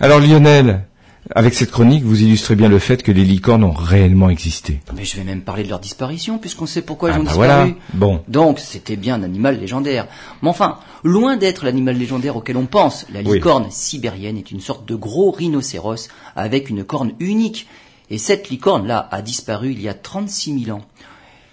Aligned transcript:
Alors 0.00 0.20
Lionel, 0.20 0.84
avec 1.34 1.54
cette 1.54 1.70
chronique, 1.70 2.04
vous 2.04 2.22
illustrez 2.22 2.54
bien 2.54 2.68
le 2.68 2.78
fait 2.78 3.02
que 3.02 3.10
les 3.12 3.24
licornes 3.24 3.64
ont 3.64 3.72
réellement 3.72 4.28
existé. 4.30 4.80
Mais 4.94 5.04
je 5.04 5.16
vais 5.16 5.24
même 5.24 5.40
parler 5.42 5.64
de 5.64 5.68
leur 5.70 5.80
disparition, 5.80 6.38
puisqu'on 6.38 6.66
sait 6.66 6.82
pourquoi 6.82 7.08
elles 7.10 7.16
Ah 7.16 7.20
ont 7.20 7.24
bah 7.24 7.30
disparu. 7.30 7.46
voilà. 7.48 7.74
Bon. 7.94 8.22
Donc, 8.28 8.58
c'était 8.58 8.96
bien 8.96 9.14
un 9.16 9.22
animal 9.22 9.58
légendaire. 9.58 10.06
Mais 10.42 10.48
enfin, 10.48 10.78
loin 11.02 11.36
d'être 11.36 11.64
l'animal 11.64 11.96
légendaire 11.96 12.36
auquel 12.36 12.56
on 12.56 12.66
pense, 12.66 13.06
la 13.12 13.20
Oui. 13.22 13.34
licorne 13.36 13.66
sibérienne 13.70 14.36
est 14.36 14.50
une 14.50 14.60
sorte 14.60 14.86
de 14.86 14.94
gros 14.94 15.30
rhinocéros 15.30 16.08
avec 16.36 16.68
une 16.70 16.84
corne 16.84 17.12
unique. 17.18 17.66
Et 18.10 18.18
cette 18.18 18.50
licorne-là 18.50 19.08
a 19.10 19.20
disparu 19.22 19.72
il 19.72 19.80
y 19.80 19.88
a 19.88 19.94
36 19.94 20.64
000 20.66 20.76
ans. 20.78 20.82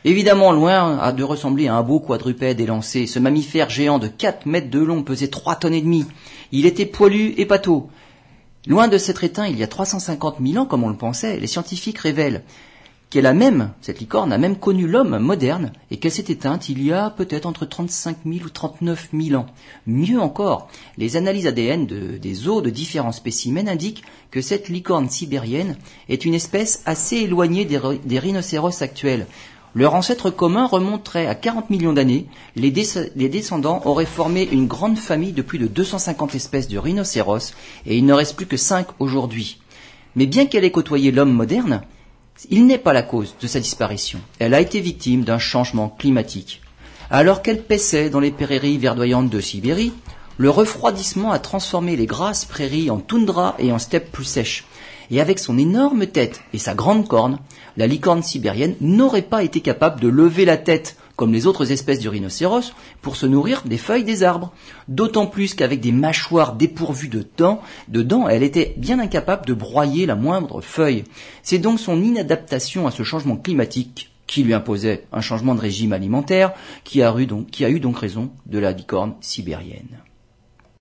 Évidemment, 0.05 0.51
loin 0.51 1.11
de 1.13 1.23
ressembler 1.23 1.69
à 1.69 1.75
un 1.75 1.81
beau 1.81 1.99
quadrupède 2.01 2.59
élancé, 2.59 3.07
ce 3.07 3.19
mammifère 3.19 3.69
géant 3.69 3.99
de 3.99 4.07
4 4.07 4.45
mètres 4.45 4.69
de 4.69 4.79
long 4.79 5.01
pesait 5.01 5.29
3 5.29 5.55
tonnes 5.55 5.73
et 5.73 5.81
demie. 5.81 6.05
Il 6.51 6.65
était 6.65 6.85
poilu 6.85 7.33
et 7.37 7.45
pâteau. 7.45 7.89
Loin 8.67 8.87
de 8.87 8.97
s'être 8.97 9.23
éteint 9.23 9.47
il 9.47 9.57
y 9.57 9.63
a 9.63 9.67
350 9.67 10.37
000 10.45 10.57
ans, 10.63 10.65
comme 10.65 10.83
on 10.83 10.89
le 10.89 10.95
pensait, 10.95 11.39
les 11.39 11.47
scientifiques 11.47 11.97
révèlent 11.99 12.43
qu'elle 13.09 13.25
a 13.27 13.33
même, 13.33 13.69
cette 13.81 13.99
licorne 13.99 14.33
a 14.33 14.39
même 14.39 14.55
connu 14.55 14.87
l'homme 14.87 15.19
moderne 15.19 15.71
et 15.91 15.97
qu'elle 15.97 16.11
s'est 16.11 16.25
éteinte 16.29 16.69
il 16.69 16.81
y 16.83 16.91
a 16.91 17.11
peut-être 17.11 17.45
entre 17.45 17.65
35 17.65 18.17
000 18.25 18.37
ou 18.45 18.49
39 18.49 19.09
000 19.13 19.39
ans. 19.39 19.45
Mieux 19.85 20.19
encore, 20.19 20.67
les 20.97 21.15
analyses 21.15 21.45
ADN 21.45 21.85
de- 21.85 22.17
des 22.17 22.47
os 22.47 22.63
de 22.63 22.71
différents 22.71 23.11
spécimens 23.11 23.67
indiquent 23.67 24.03
que 24.31 24.41
cette 24.41 24.67
licorne 24.69 25.09
sibérienne 25.09 25.75
est 26.09 26.25
une 26.25 26.33
espèce 26.33 26.81
assez 26.87 27.17
éloignée 27.17 27.65
des 27.65 28.17
rhinocéros 28.19 28.81
actuels. 28.81 29.27
Leur 29.75 29.95
ancêtre 29.95 30.29
commun 30.29 30.67
remonterait 30.67 31.25
à 31.25 31.33
40 31.35 31.69
millions 31.71 31.93
d'années. 31.93 32.27
Les, 32.55 32.71
desc- 32.71 33.11
les 33.15 33.29
descendants 33.29 33.81
auraient 33.85 34.05
formé 34.05 34.47
une 34.51 34.67
grande 34.67 34.97
famille 34.99 35.31
de 35.33 35.41
plus 35.41 35.57
de 35.57 35.67
250 35.67 36.35
espèces 36.35 36.67
de 36.67 36.77
rhinocéros 36.77 37.53
et 37.87 37.97
il 37.97 38.05
ne 38.05 38.13
reste 38.13 38.35
plus 38.35 38.45
que 38.45 38.57
5 38.57 38.85
aujourd'hui. 38.99 39.59
Mais 40.15 40.27
bien 40.27 40.45
qu'elle 40.45 40.63
ait 40.63 40.71
côtoyé 40.71 41.11
l'homme 41.11 41.33
moderne, 41.33 41.81
il 42.51 42.67
n'est 42.67 42.77
pas 42.77 42.93
la 42.93 43.01
cause 43.01 43.35
de 43.41 43.47
sa 43.47 43.59
disparition. 43.59 44.19
Elle 44.37 44.53
a 44.53 44.61
été 44.61 44.79
victime 44.79 45.23
d'un 45.23 45.39
changement 45.39 45.89
climatique. 45.89 46.61
Alors 47.09 47.41
qu'elle 47.41 47.63
paissait 47.63 48.09
dans 48.11 48.19
les 48.19 48.31
prairies 48.31 48.77
verdoyantes 48.77 49.29
de 49.29 49.39
Sibérie, 49.39 49.93
le 50.37 50.49
refroidissement 50.49 51.31
a 51.31 51.39
transformé 51.39 51.95
les 51.95 52.05
grasses 52.07 52.45
prairies 52.45 52.89
en 52.89 52.97
toundra 52.99 53.55
et 53.59 53.71
en 53.71 53.79
steppes 53.79 54.11
plus 54.11 54.23
sèches. 54.23 54.65
Et 55.13 55.21
avec 55.21 55.37
son 55.37 55.59
énorme 55.59 56.07
tête 56.07 56.41
et 56.53 56.57
sa 56.57 56.73
grande 56.73 57.07
corne, 57.07 57.37
la 57.77 57.85
licorne 57.85 58.23
sibérienne 58.23 58.73
n'aurait 58.81 59.21
pas 59.21 59.43
été 59.43 59.61
capable 59.61 60.01
de 60.01 60.07
lever 60.07 60.43
la 60.43 60.57
tête 60.57 60.97
comme 61.15 61.31
les 61.31 61.45
autres 61.45 61.71
espèces 61.71 61.99
du 61.99 62.09
rhinocéros, 62.09 62.73
pour 63.03 63.15
se 63.15 63.27
nourrir 63.27 63.61
des 63.63 63.77
feuilles 63.77 64.03
des 64.03 64.23
arbres. 64.23 64.51
D'autant 64.87 65.27
plus 65.27 65.53
qu'avec 65.53 65.81
des 65.81 65.91
mâchoires 65.91 66.55
dépourvues 66.55 67.09
de 67.09 67.23
dents, 67.37 67.61
de 67.89 68.01
dents, 68.01 68.27
elle 68.27 68.41
était 68.41 68.73
bien 68.77 68.97
incapable 68.97 69.45
de 69.45 69.53
broyer 69.53 70.07
la 70.07 70.15
moindre 70.15 70.61
feuille. 70.61 71.03
C'est 71.43 71.59
donc 71.59 71.79
son 71.79 72.01
inadaptation 72.01 72.87
à 72.87 72.91
ce 72.91 73.03
changement 73.03 73.37
climatique 73.37 74.11
qui 74.25 74.41
lui 74.41 74.55
imposait 74.55 75.05
un 75.11 75.21
changement 75.21 75.53
de 75.53 75.61
régime 75.61 75.93
alimentaire 75.93 76.53
qui 76.83 77.03
a 77.03 77.15
eu 77.19 77.27
donc, 77.27 77.51
qui 77.51 77.65
a 77.65 77.69
eu 77.69 77.79
donc 77.79 77.99
raison 77.99 78.31
de 78.47 78.57
la 78.57 78.71
licorne 78.71 79.13
sibérienne. 79.21 79.99